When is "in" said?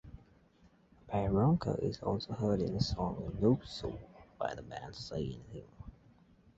2.59-2.73